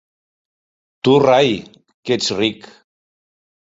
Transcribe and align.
Tu 1.03 1.13
rai, 1.27 1.53
que 2.03 2.19
ets 2.19 2.35
ric! 2.43 2.69